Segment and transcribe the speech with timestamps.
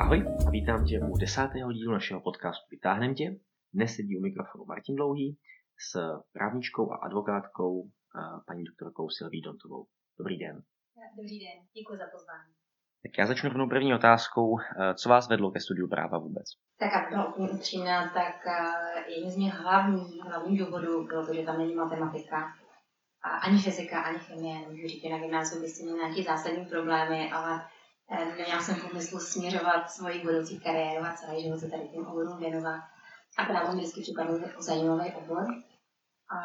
[0.00, 3.36] Ahoj a vítám tě u desátého dílu našeho podcastu Vytáhnem tě.
[3.74, 5.38] Dnes sedí u mikrofonu Martin Dlouhý
[5.88, 5.98] s
[6.32, 7.90] právničkou a advokátkou
[8.46, 9.86] paní doktorkou Silví Dontovou.
[10.18, 10.62] Dobrý den.
[11.16, 12.52] Dobrý den, děkuji za pozvání.
[13.02, 14.58] Tak já začnu rovnou první otázkou.
[14.94, 16.44] Co vás vedlo ke studiu práva vůbec?
[16.78, 18.36] Tak aby byla úplně upřímná, tak
[19.08, 22.38] jedním z mých hlavních, hlavních důvodů bylo to, že tam není matematika.
[23.22, 27.60] A ani fyzika, ani chemie, nemůžu říct, na gymnáziu by měl nějaké zásadní problémy, ale
[28.10, 32.38] neměla jsem v úmyslu směřovat svoji budoucí kariéru a celý život se tady tím oborům
[32.38, 32.80] věnovat.
[33.38, 35.46] A právo mi vždycky připadlo jako zajímavý obor.
[36.36, 36.38] A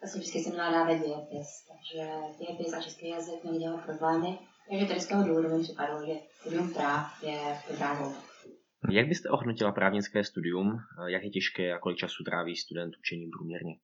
[0.00, 4.38] vlastně vždycky jsem měla ráda dějepis, takže dějepis a český jazyk mi dělal problémy.
[4.70, 8.22] Takže tady z toho důvodu mi připadlo, že studium práv je dobrá volba.
[8.90, 10.78] Jak byste ohodnotila právnické studium?
[11.06, 13.74] Jak je těžké a kolik času tráví student učením průměrně?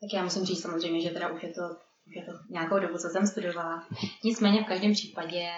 [0.00, 1.62] Tak já musím říct samozřejmě, že teda už je to,
[2.06, 3.88] je to nějakou dobu, co jsem studovala.
[4.24, 5.48] Nicméně v každém případě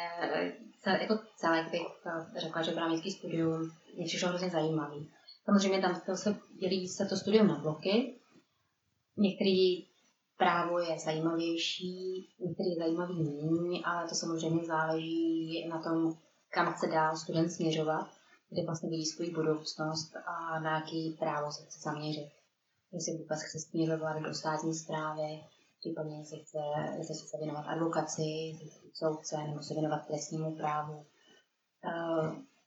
[0.80, 1.82] se, jako celé bych
[2.36, 5.10] řekla, že právnický studium mě přišlo hrozně zajímavý.
[5.44, 8.14] Samozřejmě tam to se dělí se to studium na bloky.
[9.16, 9.86] Některý
[10.36, 16.16] právo je zajímavější, některý zajímavý méně, ale to samozřejmě záleží na tom,
[16.50, 18.10] kam chce dál student směřovat,
[18.50, 22.30] kde vlastně vidí svou budoucnost a na jaký právo se chce zaměřit.
[22.92, 25.40] Jestli vůbec chce směřovat do státní zprávy,
[25.82, 26.58] případně jestli chce,
[26.98, 28.52] jestli se chce věnovat advokaci,
[28.92, 31.06] soudce, nebo se věnovat trestnímu právu.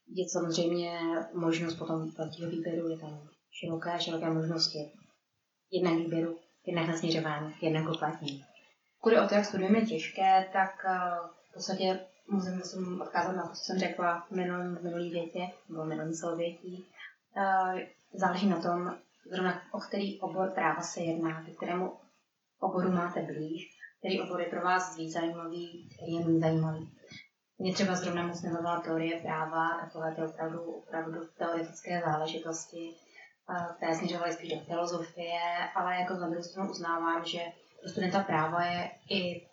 [0.08, 0.99] Je samozřejmě
[1.33, 4.91] možnost potom velkého výběru, je tam široké, široké možnosti.
[5.71, 8.45] Jednak výběru, jednak nasměřování, jednak uplatnění.
[8.99, 10.99] Pokud je o to, jak studujeme těžké, tak eh,
[11.49, 11.99] v podstatě
[12.30, 16.86] musím, musím odkázat na to, co jsem řekla v minulém, minulý větě, nebo minulý souvětí.
[17.38, 18.95] Eh, záleží na tom,
[19.31, 21.93] zrovna o který obor práva se jedná, ke kterému
[22.66, 26.91] oboru máte blíž, který obor je pro vás víc zajímavý, který je méně zajímavý.
[27.59, 32.95] Mě třeba zrovna moc nebavila teorie práva, takové ty opravdu, opravdu teoretické záležitosti,
[33.77, 35.42] které směřovaly spíš do filozofie,
[35.76, 37.39] ale jako za druhou stranu uznávám, že
[37.81, 39.47] pro studenta práva je i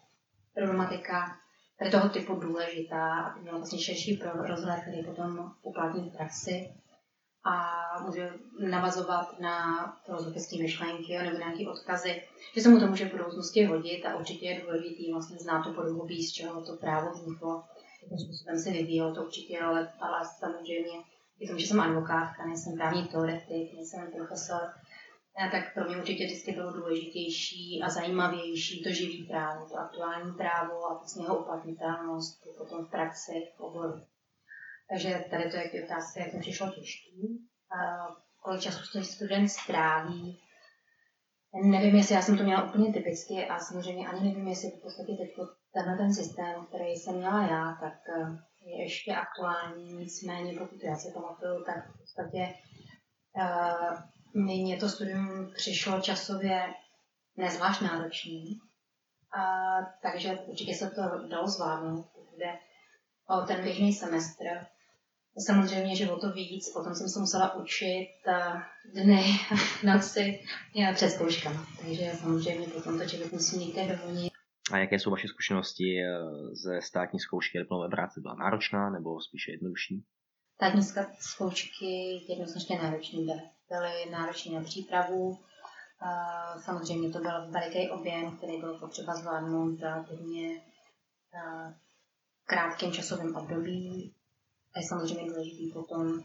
[0.55, 1.37] problematika
[1.79, 6.75] tady toho typu důležitá, aby měl vlastně širší rozhled, který potom uplatní v praxi
[7.45, 8.31] a může
[8.71, 12.23] navazovat na filozofické myšlenky nebo nějaké odkazy,
[12.55, 15.73] že se mu to může v budoucnosti hodit a určitě je důležitý vlastně znát to
[15.73, 17.65] podobí, z čeho to právo vzniklo,
[18.03, 21.03] jakým způsobem se vyvíjelo, to určitě, ale, ale samozřejmě
[21.41, 24.61] i tom, že jsem advokátka, nejsem právní teoretik, nejsem profesor,
[25.51, 30.87] tak pro mě určitě vždycky bylo důležitější a zajímavější to živý právo, to aktuální právo
[30.87, 34.12] a vlastně jeho uplatnitelnost potom v praxi, v oboru.
[34.93, 37.49] Takže tady to je otázka, jak mi přišlo těžký.
[38.41, 40.41] Kolik času student stráví.
[41.65, 45.13] Nevím, jestli já jsem to měla úplně typicky a samozřejmě ani nevím, jestli v podstatě
[45.13, 49.93] teď tenhle ten systém, který jsem měla já, tak eh, je ještě aktuální.
[49.93, 52.55] Nicméně, pokud já si pamatuju, tak v podstatě
[53.37, 53.99] uh,
[54.35, 56.75] mě to studium přišlo časově
[57.37, 58.61] nezvlášť náročný,
[59.37, 62.59] uh, takže určitě se to dalo zvládnout, pokud jde
[63.29, 64.45] o ten běžný semestr.
[65.39, 68.63] Samozřejmě, že o to víc, potom jsem se musela učit eh,
[68.95, 69.25] dny,
[69.85, 70.41] noci
[70.81, 71.67] eh, před zkouškama.
[71.81, 74.33] Takže samozřejmě potom to člověk musí někde dovolnit.
[74.73, 76.09] A jaké jsou vaše zkušenosti eh,
[76.53, 78.21] ze státní zkoušky diplomové práce?
[78.21, 80.05] Byla náročná nebo spíše jednodušší?
[80.55, 80.83] Státní
[81.19, 83.41] zkoušky jednoznačně náročné byly.
[83.69, 85.39] Byly náročné na přípravu.
[86.65, 90.61] Samozřejmě to byl veliký objem, který byl potřeba zvládnout v relativně
[92.45, 94.15] krátkém časovém období
[94.75, 96.23] a je samozřejmě důležitý potom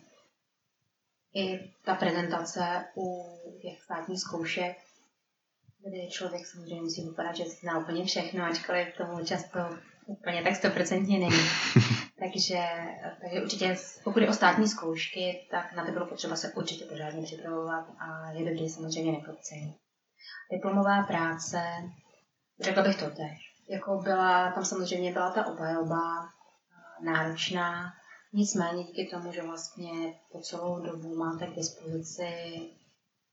[1.33, 3.25] i ta prezentace u
[3.61, 4.77] těch státních zkoušek,
[5.87, 9.59] kdy člověk samozřejmě musí vypadat, že zná úplně všechno, ačkoliv k tomu často
[10.05, 11.43] úplně tak stoprocentně není.
[12.19, 12.63] takže,
[13.21, 17.23] takže určitě, pokud je o státní zkoušky, tak na to bylo potřeba se určitě pořádně
[17.23, 19.75] připravovat a je dobrý samozřejmě nepodcenit.
[20.51, 21.61] Diplomová práce,
[22.59, 23.53] řekla bych to tež.
[23.69, 26.29] Jako byla, tam samozřejmě byla ta obhajoba
[27.03, 27.93] náročná,
[28.33, 32.29] Nicméně díky tomu, že vlastně po celou dobu máte k dispozici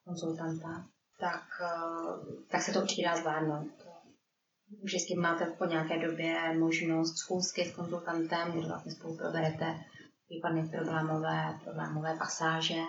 [0.05, 0.87] konzultanta,
[1.20, 3.73] tak, eh, tak se to určitě dá zvládnout.
[4.82, 9.85] Vždycky máte po nějaké době možnost schůzky s konzultantem, kde vlastně spolu proberete
[10.26, 12.81] případně problémové, problémové pasáže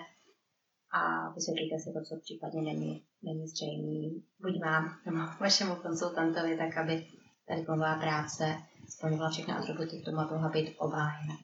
[0.92, 6.78] a vysvětlíte si to, co případně není, není zřejmé buď vám nebo vašemu konzultantovi, tak
[6.78, 7.08] aby
[7.48, 8.58] ta diplomová práce
[8.90, 11.36] splňovala všechny atributy k tomu, aby mohla být obhájena.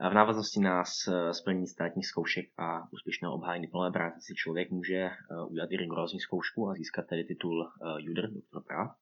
[0.00, 0.84] V návaznosti na
[1.32, 5.12] splnění státních zkoušek a úspěšného obhájení diplomové práce si člověk může eh,
[5.48, 8.96] udělat i rigorózní zkoušku a získat tedy titul eh, JUDR, doktor práv.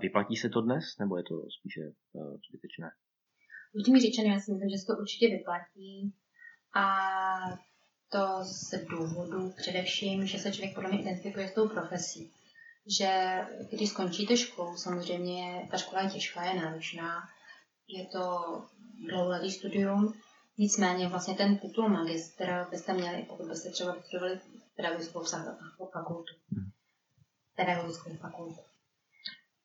[0.00, 2.90] Vyplatí se to dnes, nebo je to spíše eh, zbytečné?
[3.72, 6.14] Upřímně řečeno, já si myslím, že se to určitě vyplatí
[6.76, 6.86] a
[8.08, 12.32] to z důvodu především, že se člověk podle mě identifikuje s tou profesí.
[12.98, 17.28] Že když skončíte školu, samozřejmě ta škola je těžká, je náročná,
[17.92, 18.62] je to
[19.08, 20.14] dlouholetý studium,
[20.58, 24.40] nicméně vlastně ten titul magistra byste měli, pokud byste třeba vystudovali
[24.76, 25.24] pedagogickou
[25.92, 26.34] fakultu.
[27.56, 28.60] Pedagogickou fakultu.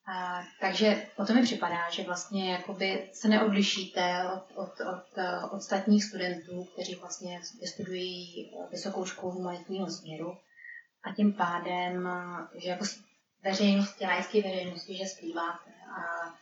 [0.07, 5.03] A, takže o to mi připadá, že vlastně jakoby se neodlišíte od, od, od,
[5.51, 10.37] od ostatních studentů, kteří vlastně vystudují vysokou školu humanitního směru
[11.03, 12.09] a tím pádem,
[12.63, 12.85] že jako
[13.43, 16.33] veřejnost, laické veřejnosti, že zpíváte a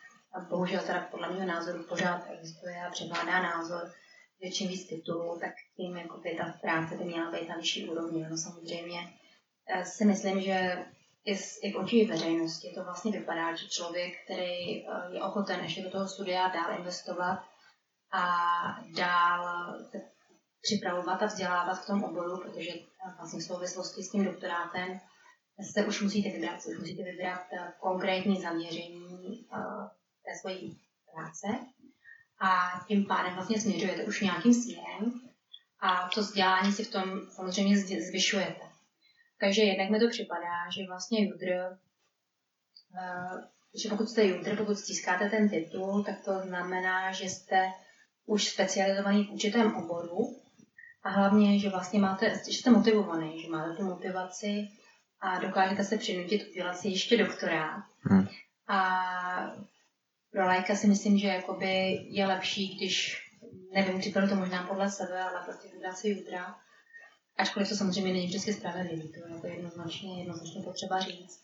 [0.50, 3.92] bohužel teda podle mého názoru pořád existuje a převládá názor,
[4.44, 7.90] že čím víc titulů, tak tím jako by ta práce by měla být na vyšší
[7.90, 8.28] úrovni.
[8.30, 9.14] No samozřejmě
[9.68, 10.86] eh, si myslím, že
[11.26, 15.84] i, i v očích veřejnosti to vlastně vypadá, že člověk, který eh, je ochoten ještě
[15.84, 17.44] do toho studia dál investovat
[18.12, 18.26] a
[18.98, 19.74] dál
[20.62, 25.00] připravovat a vzdělávat v tom oboru, protože eh, vlastně v souvislosti s tím doktorátem
[25.74, 29.48] se už musíte vybrat, už musíte vybrat eh, konkrétní zaměření
[30.34, 30.54] té své
[31.14, 31.48] práce
[32.42, 35.22] a tím pádem vlastně směřujete už nějakým směrem
[35.80, 38.62] a to vzdělání si v tom samozřejmě zvyšujete.
[39.40, 41.78] Takže jednak mi to připadá, že vlastně Judr,
[42.94, 43.42] uh,
[43.84, 47.72] že pokud jste Judr, pokud získáte ten titul, tak to znamená, že jste
[48.26, 50.40] už specializovaný v určitém oboru
[51.04, 54.68] a hlavně, že vlastně máte, že jste motivovaný, že máte tu motivaci
[55.22, 57.84] a dokážete se přinutit udělat si ještě doktorát.
[58.02, 58.28] Hmm.
[58.68, 59.00] A
[60.34, 63.22] pro lajka si myslím, že jakoby je lepší, když,
[63.74, 66.56] nevím, připadá to možná podle sebe, ale prostě vybrat si Judra,
[67.38, 71.44] Ačkoliv to samozřejmě není vždycky spravedlivý, to je jako jednoznačně, jednoznačně potřeba říct.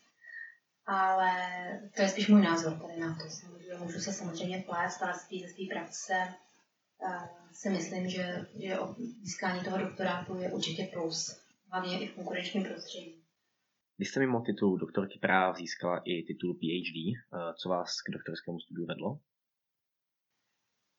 [0.86, 1.31] Ale
[1.95, 3.30] to je spíš můj názor tady na to.
[3.30, 6.13] Samozřejmě, můžu se samozřejmě plést, ale z té své praxe
[6.97, 8.77] uh, si myslím, že, že
[9.21, 11.41] získání toho doktorátu je určitě plus,
[11.71, 13.19] hlavně i v konkurenčním prostředí.
[14.00, 16.98] Vy jste mimo titul doktorky práv získala i titul PhD.
[16.98, 19.19] Eh, co vás k doktorskému studiu vedlo?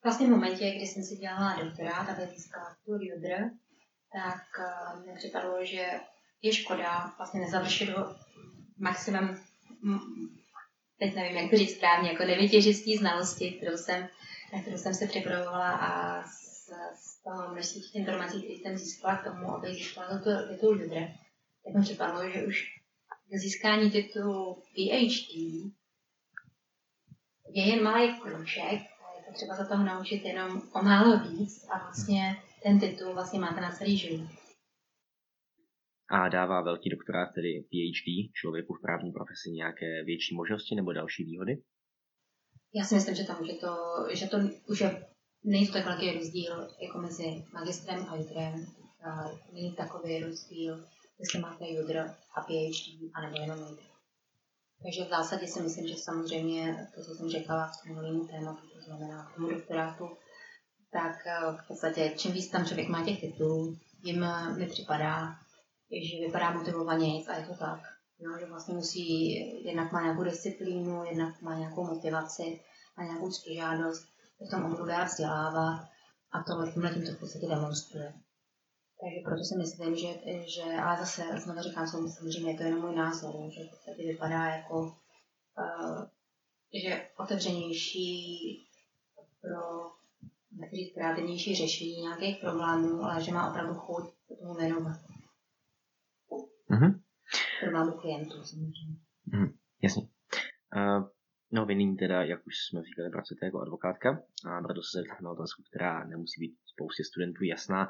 [0.03, 3.49] Vlastně v momentě, kdy jsem si dělala doktorát a získala titul Judr,
[4.13, 5.85] tak uh, mi připadlo, že
[6.41, 8.15] je škoda vlastně nezavršit ho
[8.77, 9.37] maximum,
[10.99, 14.07] teď nevím, jak to říct správně, jako nevytěžistý znalosti, kterou jsem,
[14.53, 19.23] na kterou jsem se připravovala a z, z toho množství informací, které jsem získala k
[19.23, 21.13] tomu, abych získala titul Judre,
[21.65, 22.80] tak mi připadlo, že už
[23.39, 25.35] získání titulu PhD
[27.53, 31.77] je jen malý kruček a je potřeba se toho naučit jenom o málo víc a
[31.83, 34.29] vlastně ten titul vlastně máte na celý život.
[36.09, 41.23] A dává velký doktorát, tedy PhD, člověku v právní profesi nějaké větší možnosti nebo další
[41.23, 41.63] výhody?
[42.73, 43.75] Já si myslím, že tam, že to,
[44.13, 44.37] že to
[44.67, 45.05] už je,
[45.43, 48.65] není to tak velký rozdíl jako mezi magistrem a judrem.
[49.53, 50.87] Není takový rozdíl,
[51.21, 51.97] jestli máte judr
[52.35, 53.81] a PhD, anebo jenom judr.
[54.83, 58.81] Takže v zásadě si myslím, že samozřejmě to, co jsem řekla v tom tématu, to
[58.81, 60.09] znamená k tomu doktorátu,
[60.91, 65.35] tak eh, v podstatě čím víc tam člověk má těch titulů, tím eh, mi připadá,
[65.91, 67.79] že vypadá motivovaně a je to tak.
[68.19, 69.33] No, že vlastně musí,
[69.65, 72.59] jednak má nějakou disciplínu, jednak má nějakou motivaci,
[72.97, 74.07] má nějakou žádost,
[74.47, 75.87] v tom oboru dál vzdělávat
[76.31, 78.13] a tohle tímhle tím to v podstatě demonstruje.
[79.01, 80.07] Takže proto si myslím, že,
[80.55, 84.45] že ale zase znovu říkám, samozřejmě je to jenom můj názor, že v podstatě vypadá
[84.45, 86.05] jako, uh,
[86.83, 88.57] že otevřenější
[89.41, 89.91] pro
[90.73, 94.97] říct, kreativnější řešení nějakých problémů, ale že má opravdu chuť se tomu věnovat.
[96.69, 97.01] Mm-hmm.
[97.61, 98.95] Problému klientů samozřejmě.
[99.25, 100.03] Mm, jasně.
[100.75, 101.09] Uh,
[101.51, 105.23] no vy nyní teda, jak už jsme říkali, pracujete jako advokátka a proto se zeptám
[105.23, 107.89] na otázku, která nemusí být spoustě studentů jasná,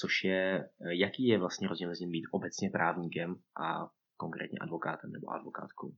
[0.00, 5.30] což je, uh, jaký je vlastně rozdíl mezi být obecně právníkem a konkrétně advokátem nebo
[5.30, 5.88] advokátkou?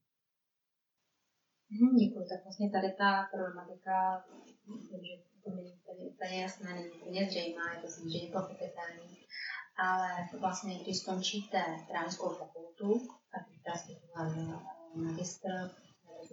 [1.70, 2.24] Hmm, děkuji.
[2.28, 4.24] Tak vlastně tady ta problematika,
[4.90, 5.12] že
[5.44, 9.16] to není úplně, jasné, není úplně zřejmá, je to samozřejmě pochopitelný,
[9.76, 10.08] ale
[10.40, 11.58] vlastně, když skončíte
[11.88, 13.92] právnickou fakultu, tak teda jste
[14.94, 15.48] magistr,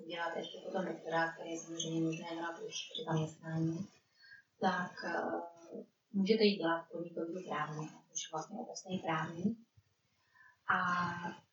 [0.08, 3.88] děláte ještě potom doktorát, který je samozřejmě možné dělat už při zaměstnání,
[4.62, 4.92] tak
[6.14, 9.58] můžete jít dělat podnikový právní, už vlastně obecný právní.
[10.76, 10.78] A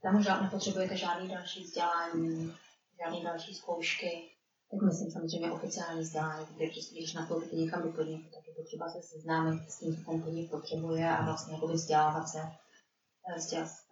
[0.02, 2.54] tam žád, nepotřebujete žádný další vzdělání,
[2.98, 4.30] žádné další zkoušky,
[4.70, 9.02] tak myslím samozřejmě oficiální vzdělání, protože když nastoupíte někam do podniku, tak je potřeba se
[9.02, 12.52] seznámit s tím, co ten podnik potřebuje a vlastně jako vzdělávat se,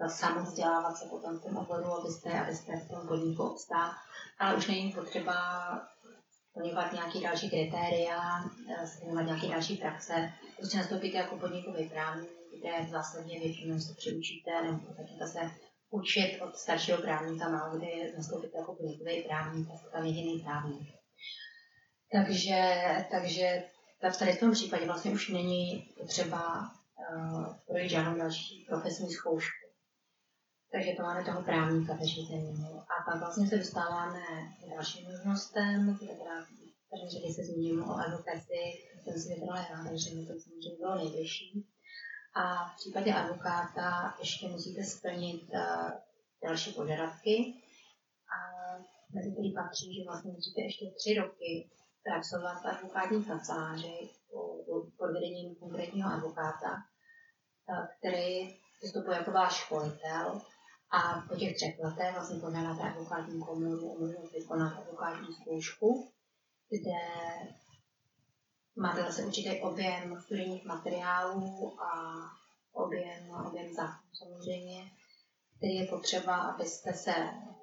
[0.00, 3.90] eh, samovzdělávat se potom v tom oboru, abyste, abyste v tom podniku obstál.
[4.38, 5.34] Ale už není potřeba
[6.58, 8.20] splňovat nějaké další kritéria,
[8.68, 10.32] eh, splňovat nějaké další praxe.
[10.56, 15.40] Prostě nastoupíte jako podnikový právník, kde zásadně většinou se přiučíte nebo začnete se
[15.90, 20.88] učit od staršího právníka, málo kdy nastoupíte jako podnikový právník, jste tam jediný právník.
[22.12, 23.62] Takže, takže
[24.12, 29.67] v tady v tom případě vlastně už není potřeba uh, projít žádnou další profesní zkoušku.
[30.72, 32.64] Takže to máme toho právníka ve řízení.
[32.92, 34.20] A pak vlastně se dostáváme
[34.60, 35.98] k dalším možnostem, v
[36.90, 38.60] první řadě se zmíním o advokaci,
[39.02, 41.66] jsem si vybrala já, takže mi to samozřejmě bylo nejbližší.
[42.34, 45.90] A v případě advokáta ještě musíte splnit uh,
[46.44, 47.54] další požadavky,
[48.34, 48.38] a
[49.14, 51.70] mezi který patří, že vlastně musíte ještě tři roky
[52.04, 54.10] pracovat v advokátní kanceláři
[54.98, 56.76] pod vedením konkrétního advokáta,
[57.98, 58.48] který
[58.82, 60.40] vystupuje jako váš školitel
[60.90, 66.12] a po těch třech letech vlastně požádáte advokátní komoru o možnost vykonat advokátní zkoušku,
[66.68, 66.98] kde
[68.76, 72.20] máte zase určitý objem studijních materiálů a
[72.72, 74.90] objem, objem zákonů samozřejmě,
[75.56, 77.14] který je potřeba, abyste se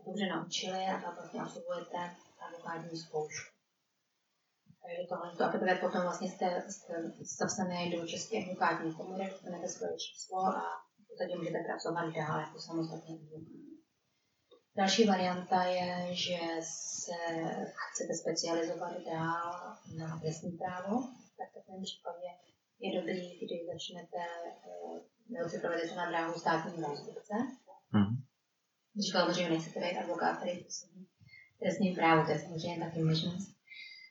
[0.05, 3.55] dobře naučili a tak vlastně absolvujete advokátní zkoušku.
[4.82, 9.67] Takže tohle to a teprve potom vlastně jste, jste zapsané do České advokátní komory, dostanete
[9.67, 10.85] svoje číslo a
[11.15, 13.29] podstatě můžete pracovat dál jako samostatný
[14.77, 17.17] Další varianta je, že se
[17.91, 21.03] chcete specializovat dál na trestní právo,
[21.38, 22.27] tak v takovém případě
[22.79, 24.17] je dobrý, když začnete,
[25.29, 27.34] nebo si provedete na dráhu státního zástupce.
[27.91, 28.24] Mm.
[29.05, 31.07] Říkala, že nejsete být advokát, který působí
[31.60, 33.55] trestním právu, to je samozřejmě taky možnost.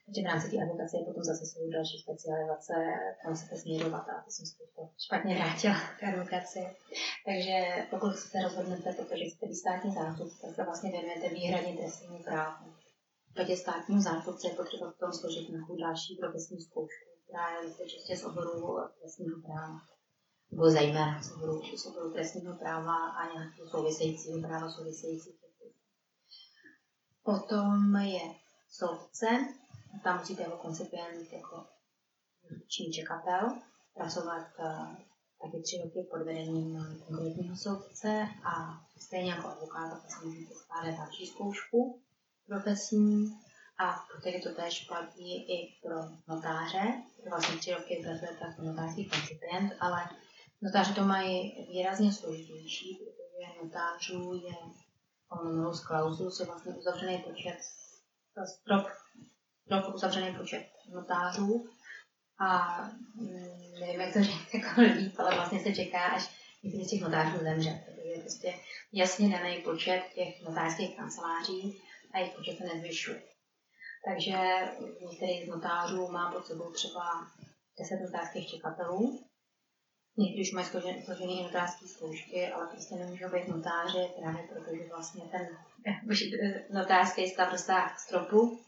[0.05, 2.73] Takže v rámci té advokace potom zase jsou další specializace,
[3.21, 6.61] kam se směrovat a to jsem se to špatně vrátila k advokaci.
[7.25, 7.55] Takže
[7.89, 12.65] pokud se rozhodnete, protože jste státní zástupce, tak se vlastně věnujete výhradně trestnímu právu.
[12.71, 18.17] V případě státního zástupce je potřeba potom složit nějakou další profesní zkoušku, která je čistě
[18.17, 19.79] z oboru trestního práva
[20.51, 25.35] nebo zejména z oboru, z oboru trestního práva a nějakého souvisejícího práva souvisejících.
[27.23, 28.21] Potom je
[28.69, 29.27] soudce,
[30.03, 31.65] tam musíte jako koncipient, jako
[32.67, 33.61] činný čekatel,
[33.93, 34.95] pracovat uh,
[35.41, 40.97] taky tři roky pod vedením konkrétního soudce a stejně jako advokát, tak se můžete skládat
[40.97, 42.01] další zkoušku
[42.47, 43.39] profesní
[43.77, 45.95] a podstatě to též platí i pro
[46.27, 47.03] notáře.
[47.29, 50.09] Vlastně tři roky pracujete jako notářský koncipient, ale
[50.61, 54.55] notáři to mají výrazně složitější, protože notářů je
[55.29, 57.57] on clausus, je vlastně uzavřený počet
[58.45, 58.87] strop
[59.69, 61.69] velkou uzavřený počet notářů
[62.39, 62.81] a
[63.15, 66.29] mm, nevím, jak to říct jako líp, ale vlastně se čeká, až
[66.63, 68.53] některý z těch notářů zemře, protože je prostě
[68.93, 71.81] jasně daný počet těch notářských kanceláří
[72.13, 73.21] a jejich počet se nezvyšuje.
[74.05, 74.37] Takže
[75.09, 77.27] některý z notářů má pod sebou třeba
[77.79, 79.25] 10 notářských čekatelů,
[80.17, 85.47] Někdy už mají složené notářské zkoušky, ale prostě nemůžou být notáři právě protože vlastně ten
[86.73, 88.59] notářský stav dostává stropu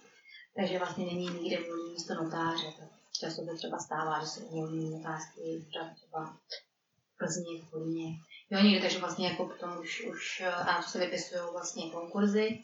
[0.57, 2.67] takže vlastně není nikde volný místo notáře.
[3.19, 8.19] Často se třeba stává, že jsou volný notářský úřad třeba v Plzni, v Kolíně.
[8.49, 12.63] Jo, někde, takže vlastně jako potom už, už a to se vypisují vlastně konkurzy,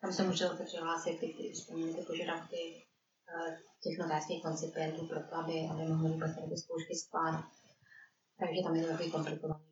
[0.00, 2.84] tam se můžete přihlásit ty, kteří splňují ty požadavky
[3.28, 7.44] eh, těch notářských koncipientů pro to, aby, aby mohli vůbec ty zkoušky skládat.
[8.38, 9.66] Takže tam je to takový komplikovanější.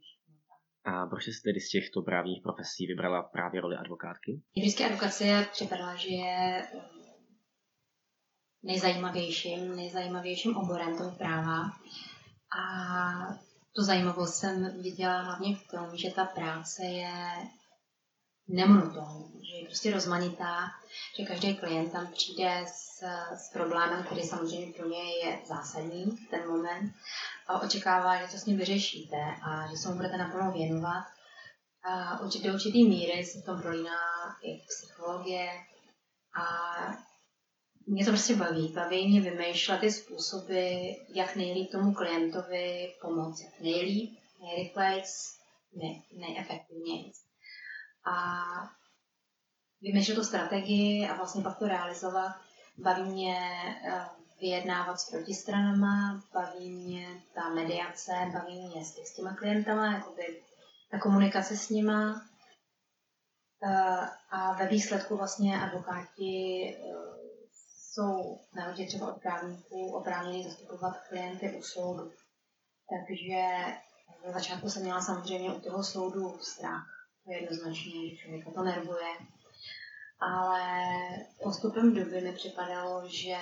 [0.85, 4.42] A proč jste tedy z těchto právních profesí vybrala právě roli advokátky?
[4.56, 6.66] Vždycky advokacie připadala, že je
[8.64, 11.62] nejzajímavějším, nejzajímavějším oborem toho práva.
[12.59, 12.64] A
[13.76, 17.12] tu zajímavost jsem viděla hlavně v tom, že ta práce je
[18.49, 20.71] nemonotónní, že je prostě rozmanitá,
[21.18, 23.02] že každý klient tam přijde s,
[23.37, 26.94] s problémem, který samozřejmě pro ně je zásadní v ten moment
[27.47, 31.04] a očekává, že to s ním vyřešíte a že se mu budete naplno věnovat.
[31.85, 33.99] A do určitý míry se v tom prolíná
[34.42, 35.49] i psychologie
[36.40, 36.44] a
[37.87, 38.69] mě to prostě baví.
[38.69, 43.53] Baví mě vymýšlet ty způsoby, jak nejlíp tomu klientovi pomoci.
[43.61, 45.03] Nejlíp, nejrychleji,
[45.76, 47.12] nej, nejefektivněji.
[48.05, 48.14] A
[49.83, 52.37] vymýšlet tu strategii a vlastně pak to realizovat.
[52.79, 53.38] Baví mě
[53.88, 54.07] eh,
[54.41, 60.43] vyjednávat s protistranama, baví mě ta mediace, baví mě s těma klientama, jakoby
[60.91, 62.23] ta komunikace s nima.
[63.64, 67.24] Eh, a ve výsledku vlastně advokáti eh,
[67.94, 72.12] jsou na třeba od právníků oprávněni zastupovat klienty u soudu.
[72.90, 73.42] Takže
[74.26, 76.86] na začátku jsem měla samozřejmě u toho soudu strach.
[77.24, 79.08] To je jednoznačně, že člověka to nervuje.
[80.20, 80.62] ale
[81.42, 83.36] postupem doby mi připadalo, že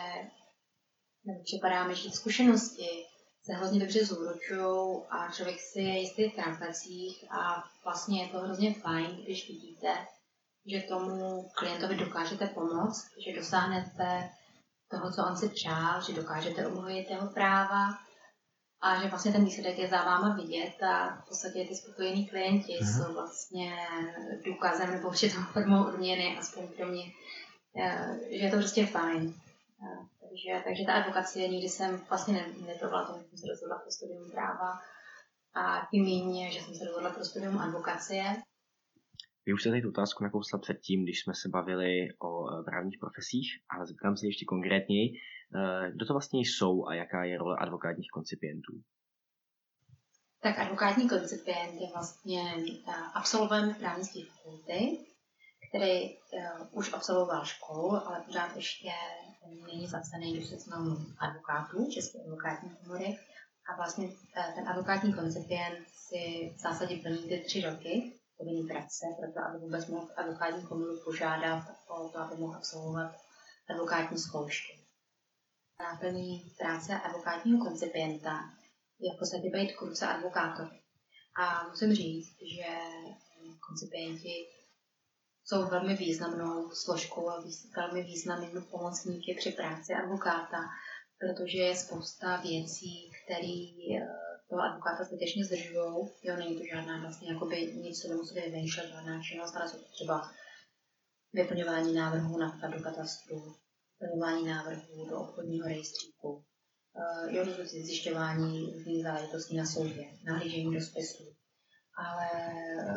[1.25, 3.07] nebo připadá mi, že zkušenosti
[3.43, 8.39] se hrozně dobře zúročují a člověk si je jistý v transakcích a vlastně je to
[8.39, 10.07] hrozně fajn, když vidíte,
[10.67, 14.31] že tomu klientovi dokážete pomoct, že dosáhnete
[14.93, 17.99] toho, co on si přál, že dokážete umluvit jeho práva
[18.81, 22.73] a že vlastně ten výsledek je za váma vidět a v podstatě ty spokojení klienti
[22.73, 23.07] mm-hmm.
[23.07, 23.77] jsou vlastně
[24.45, 27.05] důkazem nebo určitou formou odměny, aspoň pro mě,
[27.77, 29.35] eh, že je to prostě fajn.
[29.83, 33.91] Eh, takže, takže ta advokacie nikdy jsem vlastně neprovala tomu, že jsem se rozhodla pro
[33.91, 34.81] studium práva
[35.55, 38.43] a tím méně, že jsem se rozhodla pro studium advokacie.
[39.47, 42.99] Vy už jste tady tu otázku nakousla předtím, když jsme se bavili o eh, právních
[42.99, 47.57] profesích, ale zeptám se ještě konkrétněji, eh, kdo to vlastně jsou a jaká je role
[47.57, 48.73] advokátních koncipientů?
[50.43, 52.43] Tak advokátní koncipient je vlastně
[52.89, 54.99] eh, absolvent právnické fakulty,
[55.69, 56.17] který
[56.73, 58.91] už absolvoval školu, ale pořád ještě
[59.67, 63.19] není zapsaný do seznamu advokátů České advokátní komory.
[63.73, 64.09] A vlastně
[64.55, 69.87] ten advokátní koncipient si v zásadě plní ty tři roky povinný praxe, proto aby vůbec
[69.87, 73.13] mohl advokátní komoru požádat o to, aby mohl absolvovat
[73.71, 74.79] advokátní zkoušky.
[75.81, 78.41] Náplní práce advokátního koncipienta
[78.99, 80.81] je v podstatě být kurce advokátovi.
[81.43, 82.67] A musím říct, že
[83.69, 84.47] koncipienti
[85.45, 87.45] jsou velmi významnou složkou a
[87.77, 90.59] velmi významnými pomocníky při práci advokáta,
[91.19, 94.03] protože je spousta věcí, které
[94.53, 96.11] toho advokáta zbytečně zdržují.
[96.23, 100.31] Jo, není to žádná vlastně jakoby nic, co nemusí vymýšlet, žádná činnost, ale jsou třeba
[101.33, 103.57] vyplňování návrhů na do katastru,
[104.01, 111.25] vyplňování návrhů do obchodního rejstříku, uh, jo, zjišťování různých záležitostí na soudě, nahlížení do spisu.
[111.97, 112.29] Ale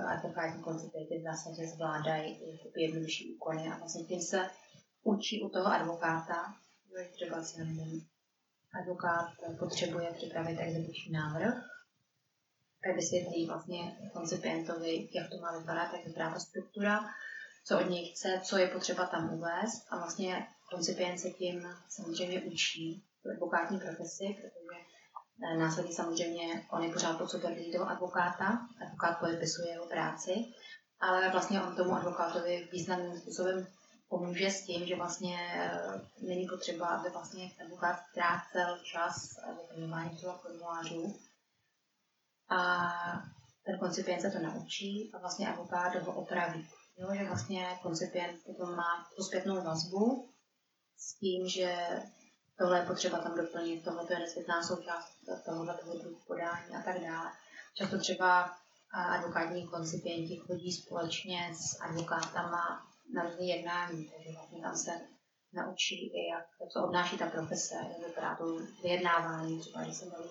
[0.07, 2.39] advokátní koncipiety v zásadě zvládají
[2.75, 4.49] jednodušší úkony a vlastně tím se
[5.03, 6.35] učí u toho advokáta,
[6.89, 8.07] že třeba si nevím,
[8.81, 9.27] advokát
[9.59, 11.55] potřebuje připravit exekuční návrh,
[12.83, 17.05] tak vysvětlí vlastně koncipientovi, jak to má vypadat, jak vypadá ta struktura,
[17.65, 19.87] co od něj chce, co je potřeba tam uvést.
[19.89, 24.79] A vlastně koncipient se tím samozřejmě učí tu advokátní profesi, protože
[25.43, 30.33] eh, následně samozřejmě on je pořád pod supervizí toho advokáta, advokát podepisuje jeho práci,
[30.99, 33.67] ale vlastně on tomu advokátovi významným způsobem
[34.09, 40.37] pomůže s tím, že vlastně eh, není potřeba, aby vlastně advokát ztrácel čas vyplňování toho
[40.37, 41.19] formulářů.
[42.49, 42.87] A
[43.65, 46.67] ten koncipient se to naučí a vlastně advokát ho opraví.
[46.97, 50.33] Jo, že vlastně koncipient potom má tu zpětnou vazbu
[50.97, 51.87] s tím, že
[52.57, 55.95] tohle je potřeba tam doplnit, tohle je nezbytná součást tohohle toho
[56.27, 57.31] podání a tak dále.
[57.73, 58.57] Často třeba
[58.91, 64.91] advokátní koncipienti chodí společně s advokátama na různé jednání, takže vlastně tam se
[65.53, 68.45] naučí i, jak, co obnáší ta profese, jak vypadá to
[68.83, 70.29] vyjednávání, třeba když se baví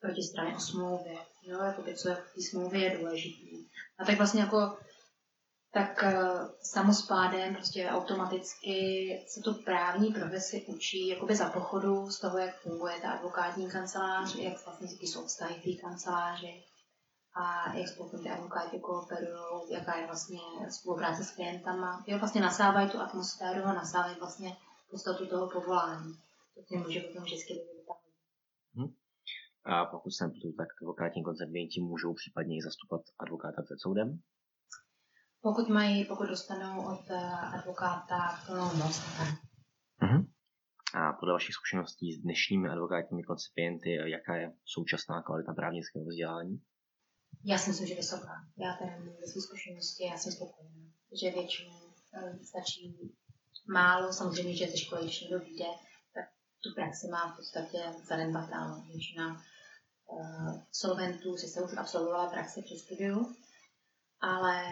[0.00, 3.68] proti straně o smlouvě, jo, jako by, co v té smlouvě je důležitý.
[3.98, 4.76] A tak vlastně jako
[5.76, 12.38] tak uh, samospádem prostě automaticky se tu právní profesi učí jakoby za pochodu z toho,
[12.38, 16.64] jak funguje ta advokátní kancelář, jak vlastně jsou vztahy té kanceláři,
[17.36, 22.04] a jak spolu ty advokáti kooperují, jaká je vlastně spolupráce s klientama.
[22.06, 24.56] Jo, vlastně nasávají tu atmosféru a nasávají vlastně
[24.90, 26.14] podstatu toho povolání.
[26.54, 27.54] To si může potom vždycky
[28.74, 28.94] hmm.
[29.64, 34.20] A pokud se nepletu, tak advokátní koncertnější můžou případně i zastupovat advokáta před soudem?
[35.40, 39.28] Pokud mají, pokud dostanou od eh, advokáta plnou moc, tak.
[40.02, 40.26] Uh-huh.
[40.94, 46.62] A podle vašich zkušeností s dnešními advokátními koncipienty, jaká je současná kvalita právnického vzdělání?
[47.44, 48.44] Já si myslím, že vysoká.
[48.56, 50.90] Já tady ze své zkušenosti, já jsem spokojená.
[51.20, 53.12] Že většinou uh, stačí
[53.68, 55.64] málo, samozřejmě, že ze školy, když někdo vyjde,
[56.14, 56.24] tak
[56.62, 58.82] tu praxi má v podstatě zanedbatelnou.
[58.82, 59.42] Většina
[60.06, 63.36] uh, solventů si se už absolvovala praxi při studiu,
[64.20, 64.62] ale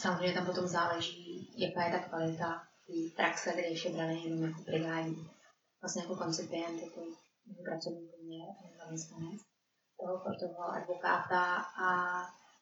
[0.00, 4.62] samozřejmě tam potom záleží, jaká je ta kvalita té praxe, kde ještě braný jenom jako
[4.62, 5.30] brigádní.
[5.80, 7.00] Vlastně jako koncipient, jako
[7.64, 8.44] pracovník mě
[8.78, 9.53] zaměstnanec
[10.04, 11.88] toho, toho advokáta a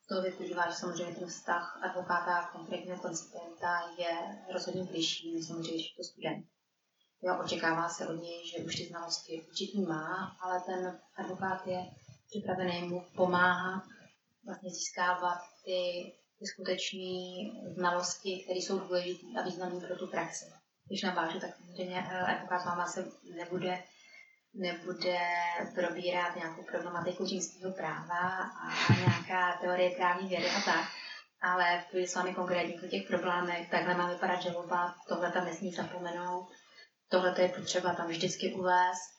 [0.08, 5.82] toho vyplývá, že samozřejmě ten vztah advokáta a konkrétního koncipenta je rozhodně bližší než samozřejmě,
[5.82, 6.46] že to student.
[7.22, 11.86] Jo, očekává se od něj, že už ty znalosti určitý má, ale ten advokát je
[12.30, 13.82] připravený mu pomáhat
[14.44, 17.22] vlastně získávat ty, ty skutečné
[17.74, 20.44] znalosti, které jsou důležité a významné pro tu praxi.
[20.86, 23.82] Když navážu, tak samozřejmě eh, advokát máma se nebude
[24.54, 25.18] nebude
[25.74, 30.86] probírat nějakou problematiku římského práva a nějaká teorie právní vědy a tak,
[31.40, 35.72] ale v s vámi konkrétně o těch problémech, takhle má vypadat žaloba, tohle tam nesmí
[35.72, 36.48] zapomenout,
[37.08, 39.12] tohle je potřeba tam vždycky uvést,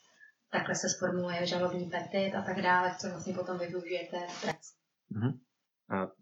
[0.52, 4.74] takhle se sformuluje žalobní petit a tak dále, co vlastně potom vy využijete v praxi.
[5.12, 5.40] Mm-hmm.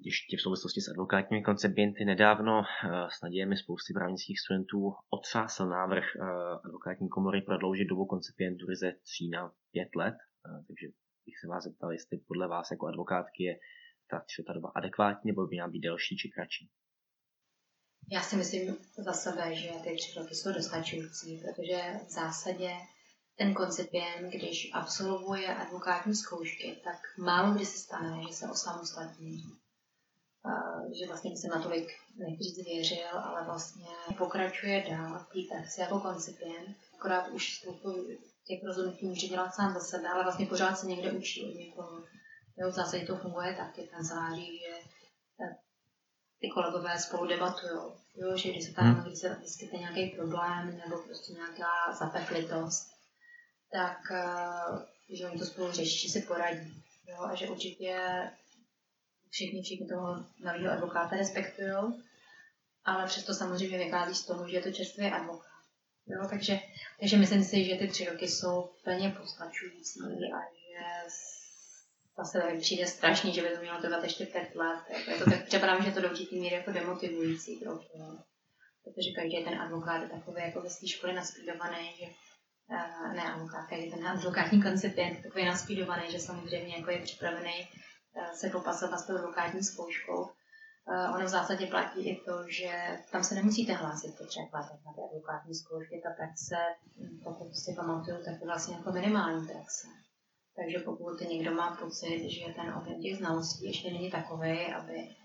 [0.06, 6.04] Ještě v souvislosti s advokátními koncipienty nedávno eh, s nadějemi spousty právnických studentů otřásl návrh
[6.16, 6.22] eh,
[6.66, 10.16] advokátní komory prodloužit dobu koncipientury ze 3 na 5 let.
[10.46, 10.88] Eh, takže
[11.26, 13.60] bych se vás zeptal, jestli podle vás jako advokátky je
[14.10, 16.70] ta, ta doba adekvátní nebo by měla být delší či kratší.
[18.12, 22.72] Já si myslím za sebe, že ty tři roky jsou dostačující, protože v zásadě
[23.36, 29.44] ten koncipient, když absolvuje advokátní zkoušky, tak málo kdy se stane, že se osamostatní.
[31.00, 36.00] Že vlastně se natolik, nechci říct, věřil, ale vlastně pokračuje dál v té praxi jako
[36.00, 36.78] koncipient.
[37.00, 38.08] Akorát už spoustu
[38.48, 42.04] těch rozhodnutí může dělat sám za sebe, ale vlastně pořád se někde učí od někoho.
[42.58, 44.76] Jo, v zásadě to funguje tak, ty kanceláří, že
[45.46, 45.58] eh,
[46.40, 47.82] ty kolegové spolu debatují.
[48.16, 49.14] Jo, že když se tam hmm.
[49.42, 52.92] vyskytne nějaký problém nebo prostě nějaká zapeklitost,
[53.72, 56.84] tak uh, že oni to spolu řeší, si poradí.
[57.08, 57.98] Jo, a že určitě
[59.30, 62.04] všichni, všichni toho nového advokáta respektují,
[62.86, 65.52] ale přesto samozřejmě vychází z toho, že je to čerstvý advokát.
[66.08, 66.60] Jo, takže,
[67.00, 70.00] takže myslím si, že ty tři roky jsou plně postačující
[70.34, 71.10] a že
[72.18, 74.80] zase mi přijde strašný, že by to mělo trvat ještě pět let.
[74.90, 78.00] Jako je to tak, připadá že to do určitý míry jako demotivující trochu.
[78.00, 78.24] No.
[78.84, 82.06] Protože každý ten advokát je takový jako ve své škole naspídovaný, že
[82.72, 88.34] uh, ne advokát, každý ten advokátní koncipient takový naspídovaný, že samozřejmě jako je připravený uh,
[88.34, 90.22] se popasovat s tou advokátní zkouškou.
[90.22, 94.86] Uh, ono v zásadě platí i to, že tam se nemusíte hlásit po třech letech
[94.86, 96.02] na ty advokátní zkoušky.
[96.04, 96.56] Ta praxe,
[96.98, 99.88] hm, pokud si pamatuju, tak je vlastně jako minimální praxe.
[100.56, 105.16] Takže pokud někdo má pocit, že ten objem těch znalostí ještě není takový, aby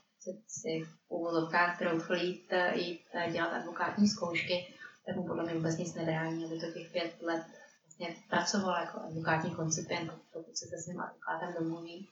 [0.48, 3.00] si, v úvodovkách troufl jít, jít
[3.32, 4.74] dělat advokátní zkoušky,
[5.06, 7.44] tak mu podle mě vůbec nic nebrání, aby to těch pět let
[7.84, 12.08] vlastně pracoval jako advokátní koncipient, pokud se se svým advokátem domluví,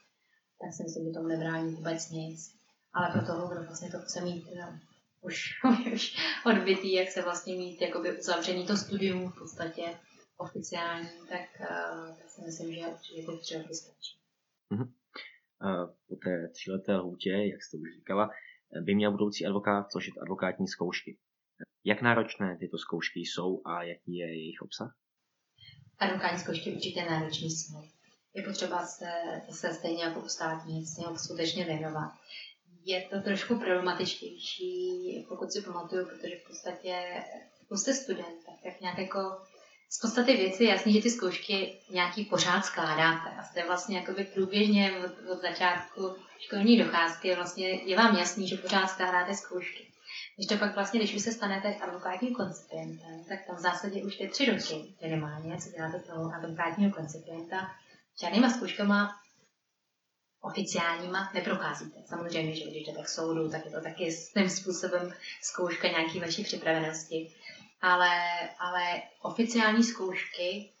[0.61, 2.55] tak si myslím, že tomu nebrání vůbec nic.
[2.93, 4.79] Ale pro toho, kdo vlastně to chce mít no,
[5.21, 5.49] už,
[5.93, 9.97] už odbytý, jak se vlastně mít jakoby uzavřený to studium v podstatě,
[10.37, 14.19] oficiální, tak, uh, tak si myslím, že určitě ty tři roky stačí.
[14.71, 18.29] Uh, po té tříleté lhůtě, jak jste už říkala,
[18.81, 21.17] by měl budoucí advokát složit advokátní zkoušky.
[21.85, 24.95] Jak náročné tyto zkoušky jsou a jaký je jejich obsah?
[25.99, 27.83] Advokátní zkoušky určitě náročný jsou.
[28.33, 29.09] Je potřeba se,
[29.49, 32.11] se stejně jako u státní němu skutečně věnovat.
[32.85, 37.23] Je to trošku problematičtější, pokud si pamatuju, protože v podstatě,
[37.59, 39.19] pokud jste student, tak nějak jako
[39.89, 44.23] z podstaty věci je jasný, že ty zkoušky nějaký pořád skládáte a jste vlastně jakoby
[44.23, 49.94] průběžně od, od začátku školní docházky vlastně je vám jasný, že pořád skládáte zkoušky.
[50.35, 54.15] Když to pak vlastně, když už se stanete advokátním koncipientem, tak tam v zásadě už
[54.15, 57.71] ty tři roky minimálně, co děláte toho advokátního koncipienta,
[58.21, 59.19] žádnýma zkouškama
[60.41, 61.99] oficiálníma neprocházíte.
[62.05, 66.43] Samozřejmě, že když jdete k soudu, tak je to taky svým způsobem zkouška nějaký vaší
[66.43, 67.35] připravenosti
[67.85, 68.09] ale,
[68.59, 70.71] ale oficiální zkoušky,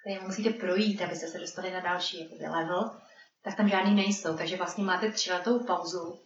[0.00, 2.90] které musíte projít, abyste se dostali na další level,
[3.42, 4.36] tak tam žádný nejsou.
[4.36, 6.18] Takže vlastně máte třiletou pauzu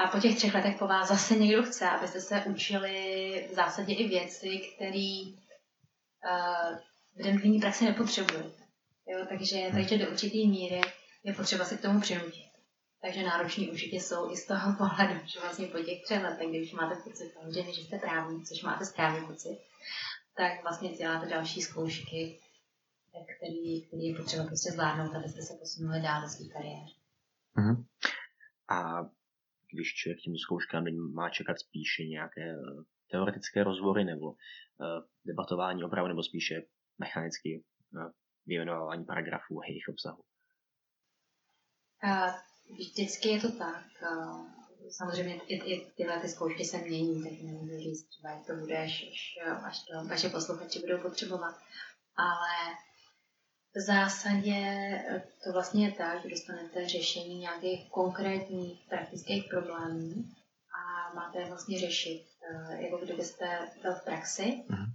[0.00, 3.94] a po těch třech letech po vás zase někdo chce, abyste se učili v zásadě
[3.94, 5.20] i věci, které
[6.24, 6.76] uh,
[7.16, 8.62] v denní praxi nepotřebujete.
[9.06, 10.80] Jo, takže, takže do určité míry
[11.24, 12.50] je potřeba se k tomu přinutit.
[13.02, 16.72] Takže nároční určitě jsou i z toho pohledu, že vlastně po těch třech letech, když
[16.72, 19.58] máte pocit samozřejmě, že jste právní, což máte správný pocit,
[20.36, 22.40] tak vlastně děláte další zkoušky,
[23.36, 26.92] který, který je potřeba prostě zvládnout, abyste se posunuli dál do své kariéry.
[27.56, 27.84] Uh-huh.
[28.68, 29.02] A
[29.72, 34.36] když člověk těm zkouškám má čekat spíše nějaké eh, teoretické rozvory nebo uh,
[35.24, 36.62] debatování opravdu, nebo spíše
[36.98, 38.10] mechanicky uh,
[38.46, 40.22] vyjmenování paragrafů a jejich obsahu?
[42.78, 43.86] Vždycky je to tak.
[44.90, 48.78] Samozřejmě i, i tyhle ty zkoušky se mění, tak nemůžu říct třeba, jak to bude,
[48.78, 49.04] až,
[49.64, 51.54] až to vaše posluchači budou potřebovat.
[52.16, 52.76] Ale
[53.74, 54.62] v zásadě
[55.44, 60.24] to vlastně je tak, že dostanete řešení nějakých konkrétních praktických problémů
[60.78, 64.86] a máte je vlastně řešit, e, jako kdybyste byl v praxi, mm-hmm.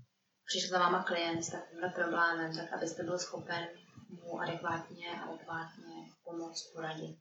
[0.45, 3.67] přišel za váma klient s takovýmhle problémem, tak abyste byl schopen
[4.09, 7.17] mu adekvátně, adekvátně pomoct, poradit.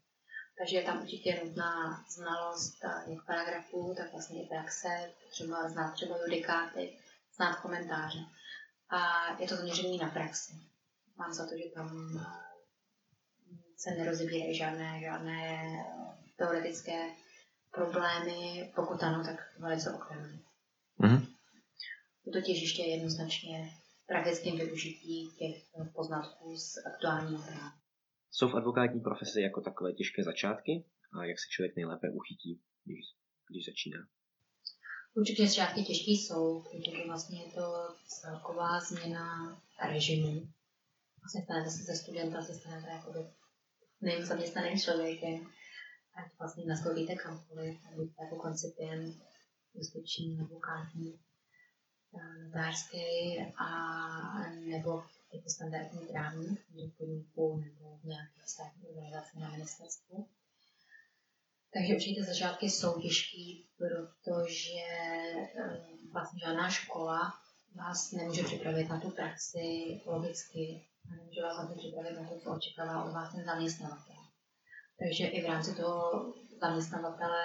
[0.58, 6.16] Takže je tam určitě nutná znalost jak paragrafů, tak vlastně i praxe, třeba znát třeba
[6.18, 6.98] judikáty,
[7.36, 8.18] znát komentáře.
[8.90, 10.52] A je to zaměřené na praxi.
[11.16, 12.08] Mám za to, že tam
[13.76, 15.66] se nerozebírají žádné, žádné
[16.36, 17.10] teoretické
[17.70, 20.38] problémy, pokud ano, tak velice ochranné.
[21.00, 21.26] Mm-hmm.
[22.32, 23.70] To těžiště je jednoznačně
[24.06, 25.56] praktickým využití těch
[25.94, 27.72] poznatků z aktuálního práva.
[28.30, 30.84] Jsou v advokátní profesi jako takové těžké začátky
[31.18, 33.04] a jak se člověk nejlépe uchytí, když,
[33.50, 33.98] když začíná?
[35.14, 39.26] Určitě začátky těžké jsou, protože vlastně je to celková změna
[39.90, 40.48] režimu.
[41.24, 43.12] Vlastně stanete se ze studenta, se stanete jako
[44.00, 45.46] nevím, zaměstnaným člověkem,
[46.14, 49.16] ať vlastně nastoupíte kamkoliv, buďte jako koncipient,
[49.74, 51.18] justiční, advokátní,
[52.42, 53.68] notářský a
[54.50, 60.28] nebo jako standardní právník v podniku nebo v nějaké státní organizaci na ministerstvu.
[61.74, 67.34] Takže určitě začátky jsou těžký, protože eh, vlastně žádná škola
[67.74, 73.04] vás nemůže připravit na tu praxi logicky nemůže vás vlastně připravit na to, co očekává
[73.04, 74.16] od vás ten zaměstnavatel.
[74.98, 77.44] Takže i v rámci toho zaměstnavatele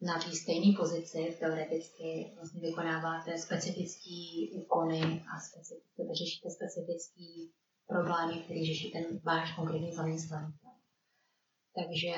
[0.00, 4.20] na té stejné pozici teoreticky vlastně vykonáváte specifické
[4.52, 7.24] úkony a specifické, řešíte specifické
[7.86, 10.70] problémy, které řeší ten váš konkrétní zaměstnanitel.
[11.74, 12.14] Takže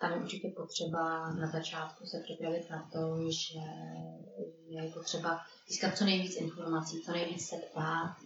[0.00, 3.58] tam je určitě potřeba na začátku se připravit na to, že
[4.68, 8.16] je potřeba získat co nejvíc informací, co nejvíc se ptát,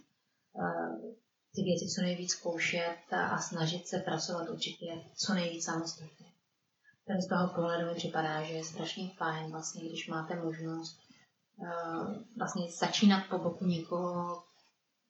[0.61, 6.27] eh, ty věci co nejvíc zkoušet a snažit se pracovat určitě co nejvíc samostatně.
[7.07, 10.99] Ten z toho pohledu mi připadá, že je strašně fajn, vlastně, když máte možnost
[11.57, 14.43] uh, vlastně začínat po boku někoho,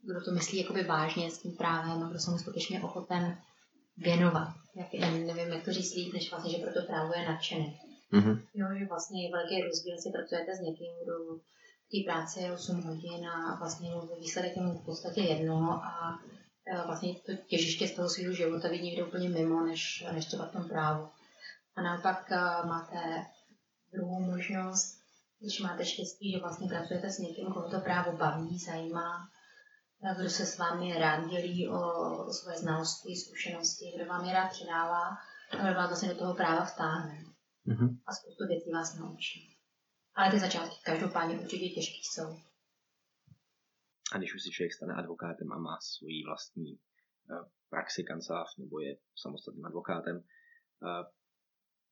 [0.01, 3.37] kdo to myslí jakoby vážně s tím právem a kdo se mu skutečně ochoten
[3.97, 4.53] věnovat.
[4.75, 7.79] Jak, nevím, jak to říct líp, než vlastně, že pro to právo je nadšený.
[8.13, 8.41] Mm-hmm.
[8.53, 11.13] Jo, že vlastně je velký rozdíl, jestli pracujete s někým, kdo
[11.91, 16.19] té práci je 8 hodin a vlastně výsledek je mu v podstatě jedno a
[16.85, 20.51] vlastně to těžiště z toho svého života vidí někde úplně mimo, než, než třeba v
[20.51, 21.09] tom právu.
[21.75, 23.25] A naopak eh, máte
[23.91, 24.97] druhou možnost,
[25.39, 29.29] když máte štěstí, že vlastně pracujete s někým, koho to právo baví, zajímá,
[30.03, 31.79] eh, kdo se s vámi rád dělí o,
[32.27, 35.07] o svoje znalosti, zkušenosti, kdo vám je rád předává
[35.51, 37.23] a kdo vás vlastně do toho práva vtáhne.
[37.67, 37.97] Mm-hmm.
[38.05, 39.56] A spoustu věcí vás naučí.
[40.17, 42.29] Ale ty začátky každopádně určitě těžké jsou.
[44.11, 48.79] A když už si člověk stane advokátem a má svoji vlastní eh, praxi kancelář nebo
[48.79, 50.23] je samostatným advokátem,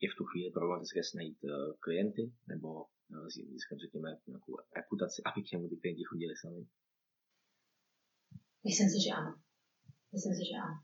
[0.01, 2.85] je v tu chvíli problematické najít uh, klienty nebo
[3.27, 6.61] získat, řekněme, nějakou reputaci, aby k němu ty klienti chodili sami?
[8.67, 9.31] Myslím si, že ano.
[10.13, 10.75] Myslím si, že ano.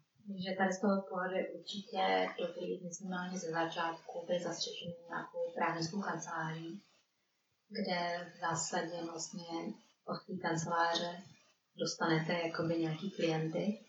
[0.43, 2.03] Že tady z toho pohledu je určitě
[2.41, 6.83] dobrý minimálně ze začátku být zastřešený nějakou právnickou kanceláří,
[7.71, 9.73] kde v zásadě vlastně
[10.05, 11.23] od té kanceláře
[11.75, 13.85] dostanete jakoby nějaký klienty,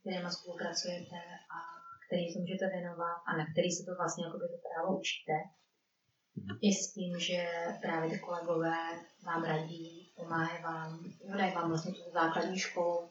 [0.00, 1.20] kterými spolupracujete
[1.56, 1.58] a
[2.06, 5.32] který se můžete věnovat a na který se to vlastně jako to právo učíte.
[6.36, 6.58] Mhm.
[6.62, 7.48] I s tím, že
[7.82, 8.76] právě ty kolegové
[9.26, 11.04] vám radí, pomáhají vám,
[11.38, 13.10] dají vám vlastně tu základní školu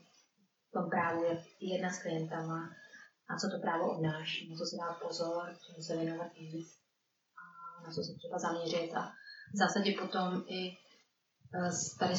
[0.70, 2.76] v tom právu, jak jedna s klientama
[3.30, 6.68] a co to právo obnáší, na co si dát pozor, čemu se věnovat víc
[7.40, 7.44] a
[7.84, 9.14] na co se třeba zaměřit a
[9.54, 10.78] v zásadě potom i
[11.54, 12.14] e, z tady,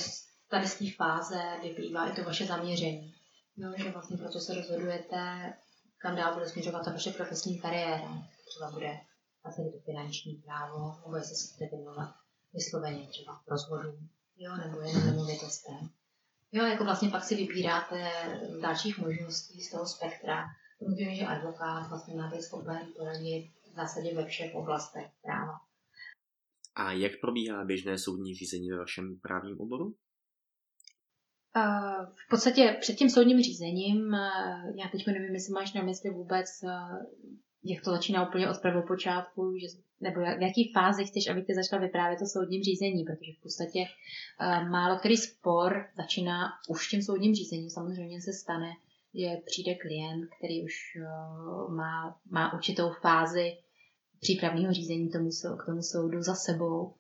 [0.49, 3.15] tady z té fáze vyplývá i to vaše zaměření.
[3.57, 5.53] No, že vlastně proto se rozhodujete
[6.05, 8.23] kam dál bude směřovat ta vaše profesní kariéra.
[8.49, 9.01] Třeba bude
[9.43, 12.15] vlastně to finanční právo, nebo jestli se chcete věnovat
[12.55, 13.99] vysloveně třeba rozvodu,
[14.39, 15.91] jo, nebo jen nemovitostem.
[16.53, 18.11] Jo, jako vlastně pak si vybíráte
[18.63, 20.45] dalších možností z toho spektra.
[20.79, 25.61] Samozřejmě, že advokát vlastně má být schopen poradit v zásadě ve všech oblastech práva.
[26.77, 29.95] A jak probíhá běžné soudní řízení ve vašem právním oboru?
[32.15, 34.13] v podstatě před tím soudním řízením,
[34.75, 36.47] já teď nevím, jestli máš na mysli vůbec,
[37.65, 39.67] jak to začíná úplně od prvopočátku, že,
[40.01, 43.79] nebo v jaký fázi chceš, aby ty začala vyprávět to soudním řízení, protože v podstatě
[44.71, 47.71] málo který spor začíná už tím soudním řízením.
[47.71, 48.71] Samozřejmě se stane,
[49.15, 50.99] že přijde klient, který už
[51.69, 53.57] má, má určitou fázi
[54.25, 56.95] přípravného řízení k tomu, k tomu soudu za sebou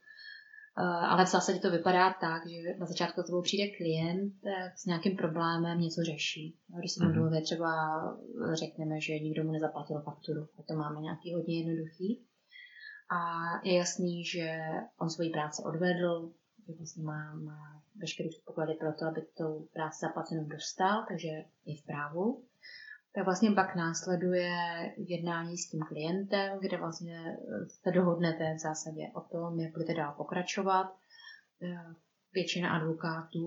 [0.79, 4.87] Eh, ale v zásadě to vypadá tak, že na začátku to přijde klient eh, s
[4.87, 6.57] nějakým problémem, něco řeší.
[6.79, 7.15] Když se mm-hmm.
[7.15, 7.71] mluvě třeba
[8.53, 12.25] řekneme, že nikdo mu nezaplatil fakturu, tak to máme nějaký hodně jednoduchý.
[13.11, 13.21] A
[13.65, 14.59] je jasný, že
[14.99, 16.33] on svoji práci odvedl,
[16.67, 21.29] že vlastně má, má veškeré předpoklady pro to, aby tu práci zaplacenou dostal, takže
[21.67, 22.45] je v právu
[23.15, 24.51] tak vlastně pak následuje
[24.97, 29.95] jednání s tím klientem, kde vlastně eh, se dohodnete v zásadě o tom, jak budete
[29.95, 30.87] dál pokračovat.
[31.63, 31.95] Eh,
[32.33, 33.47] většina advokátů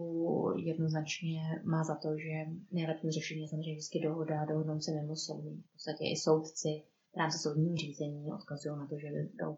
[0.58, 5.62] jednoznačně má za to, že nejlepší řešení je samozřejmě vždycky dohoda, dohodnout se mimo soudní.
[5.62, 9.08] V podstatě i soudci v rámci soudního řízení odkazují na to, že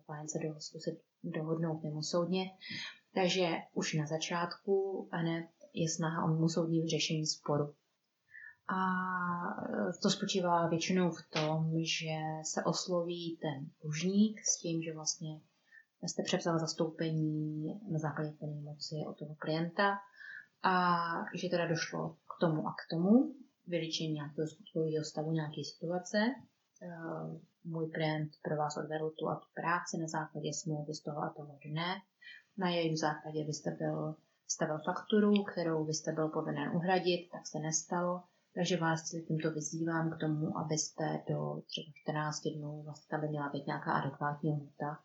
[0.06, 2.43] fajn se do, zkusit dohodnout mimo soudně.
[3.13, 7.74] Takže už na začátku hned je snaha o mimosoudní vyřešení sporu.
[8.69, 8.79] A
[10.01, 15.41] to spočívá většinou v tom, že se osloví ten dlužník s tím, že vlastně
[16.01, 19.97] jste převzal zastoupení na základě plné moci od toho klienta
[20.63, 21.05] a
[21.36, 23.34] že teda došlo k tomu a k tomu,
[23.67, 26.17] vyličení nějakého skutkového stavu, nějaké situace.
[26.82, 31.17] Eh, můj klient pro vás odvedl tu a tu práci na základě smlouvy z toho
[31.23, 31.95] a toho dne.
[32.58, 34.15] Na jejím základě byste byl
[34.47, 38.23] stavil fakturu, kterou byste byl povinen uhradit, tak se nestalo.
[38.55, 43.49] Takže vás tímto vyzývám k tomu, abyste do třeba 14 dnů, vlastně tam by měla
[43.49, 44.99] být nějaká adekvátní hluta,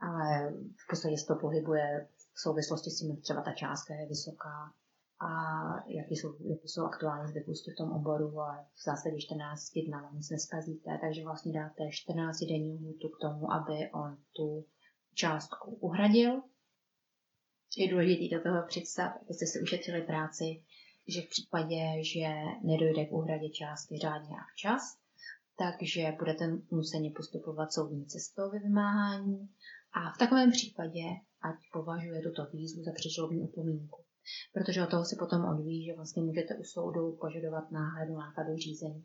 [0.00, 4.72] ale v podstatě se to pohybuje v souvislosti s tím, třeba ta částka je vysoká
[5.20, 5.30] a
[5.86, 10.30] jaký jsou, jaký jsou aktuální zvyklosti v tom oboru, ale v zásadě 14 dnů nic
[10.30, 14.66] neskazíte, takže vlastně dáte 14 denní hlutu k tomu, aby on tu
[15.14, 16.42] částku uhradil.
[17.76, 20.62] Je důležité do toho představ, abyste si ušetřili práci,
[21.10, 21.80] že v případě,
[22.12, 22.26] že
[22.64, 24.82] nedojde k uhradě částky řádně a včas,
[25.58, 29.48] takže budete nuceni postupovat soudní cestou ve vymáhání
[29.92, 31.04] a v takovém případě,
[31.42, 34.04] ať považuje tuto výzvu za předžalobní upomínku.
[34.54, 39.04] Protože od toho se potom odvíjí, že vlastně můžete u soudu požadovat náhradu nákladu řízení.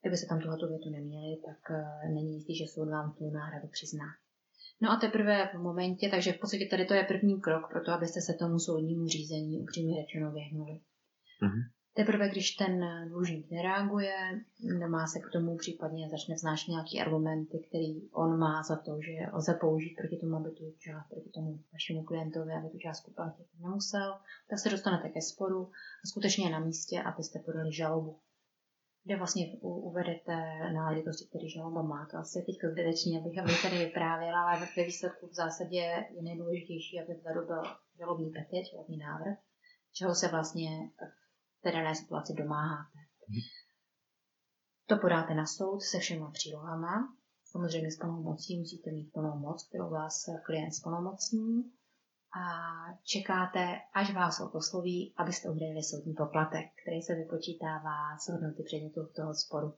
[0.00, 3.68] Kdyby se tam tuhletu větu neměli, tak eh, není jistý, že soud vám tu náhradu
[3.68, 4.06] přizná.
[4.80, 7.92] No a teprve v momentě, takže v podstatě tady to je první krok pro to,
[7.92, 10.80] abyste se tomu soudnímu řízení upřímně řečeno vyhnuli.
[11.42, 11.62] Mm-hmm.
[11.94, 14.14] Teprve když ten dlužník nereaguje,
[14.78, 19.32] nemá se k tomu případně začne vznášet nějaký argumenty, který on má za to, že
[19.32, 23.46] lze použít proti tomu, aby tu část, proti tomu vašemu klientovi, aby tu částku platit
[23.60, 24.18] nemusel,
[24.50, 25.70] tak se dostanete ke sporu
[26.04, 28.20] a skutečně je na místě, abyste podali žalobu
[29.04, 30.36] kde vlastně uvedete
[30.74, 32.08] náležitosti, které žaloba má.
[32.10, 37.00] To asi teď zbytečný, abych, abych tady vyprávěla, ale ve výsledku v zásadě je nejdůležitější,
[37.00, 37.62] aby vzadu byl
[37.98, 39.38] žalobní petit, žalobní návrh,
[39.92, 40.70] čeho se vlastně
[41.68, 42.98] té dané situaci domáháte.
[43.28, 43.40] Mhm.
[44.86, 47.14] To podáte na soud se všema přílohama.
[47.44, 51.72] Samozřejmě s plnou mocí musíte mít plnou moc, kterou vás klient splnomocní
[52.40, 52.44] a
[53.02, 59.34] čekáte, až vás osloví, abyste udělali soudní poplatek, který se vypočítává z hodnoty předmětu toho
[59.34, 59.70] sporu.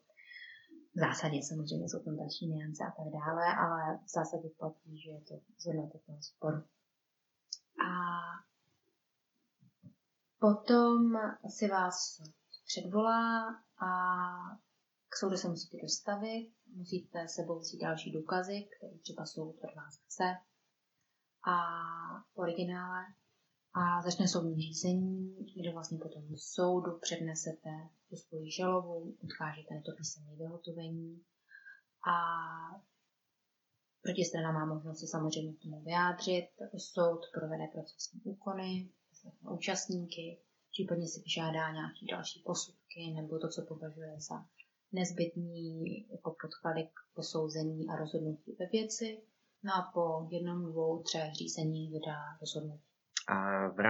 [0.97, 5.11] V zásadě samozřejmě jsou tam další niance a tak dále, ale v zásadě platí, že
[5.11, 6.61] je to z hodnoty toho sporu.
[7.87, 7.91] A
[10.41, 11.13] Potom
[11.49, 12.23] si vás
[12.67, 13.49] předvolá
[13.87, 13.91] a
[15.09, 19.97] k soudu se musíte dostavit, musíte sebou vzít další důkazy, které třeba soud od vás
[20.05, 20.25] chce
[21.49, 21.57] a
[22.35, 23.03] originále.
[23.75, 27.71] A začne soudní řízení, kde vlastně potom soudu přednesete
[28.09, 31.25] tu svoji žalobu, odkážete na to písemné vyhotovení
[32.13, 32.17] a
[34.03, 38.91] protistrana má možnost se samozřejmě k tomu vyjádřit, soud provede procesní úkony,
[39.51, 44.45] účastníky, případně si vyžádá nějaké další posudky nebo to, co považuje za
[44.93, 49.23] nezbytný jako podklady k posouzení a rozhodnutí ve věci.
[49.63, 52.85] No a po jednom, dvou, třech řízení vydá rozhodnutí.
[53.29, 53.81] A v